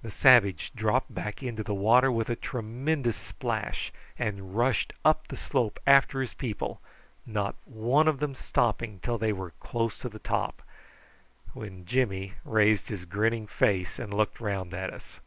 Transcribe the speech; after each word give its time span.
The 0.00 0.10
savage 0.10 0.72
dropped 0.74 1.12
back 1.14 1.42
into 1.42 1.62
the 1.62 1.74
water 1.74 2.10
with 2.10 2.30
a 2.30 2.36
tremendous 2.36 3.16
splash, 3.18 3.92
and 4.18 4.56
rushed 4.56 4.94
up 5.04 5.28
the 5.28 5.36
slope 5.36 5.78
after 5.86 6.22
his 6.22 6.32
people, 6.32 6.80
not 7.26 7.54
one 7.66 8.08
of 8.08 8.18
them 8.18 8.34
stopping 8.34 8.98
till 9.02 9.18
they 9.18 9.34
were 9.34 9.50
close 9.60 9.98
to 9.98 10.08
the 10.08 10.18
top, 10.18 10.62
when 11.52 11.84
Jimmy 11.84 12.32
raised 12.46 12.88
his 12.88 13.04
grinning 13.04 13.46
face 13.46 13.98
and 13.98 14.14
looked 14.14 14.40
round 14.40 14.72
at 14.72 14.90
us. 14.94 15.20